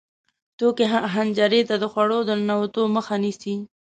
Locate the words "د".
1.81-1.85, 2.25-2.29